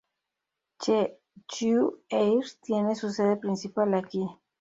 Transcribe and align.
Jeju 0.79 1.99
Air 2.11 2.43
tiene 2.63 2.95
su 2.95 3.11
sede 3.11 3.37
principal 3.37 3.93
aquí. 3.93 4.27